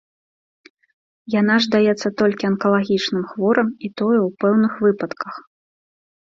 [1.39, 5.33] Яна ж даецца толькі анкалагічным хворым, і тое, у пэўных выпадках.